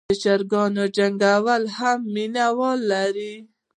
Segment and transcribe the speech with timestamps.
[0.09, 3.33] د چرګانو جنګول هم مینه وال لري.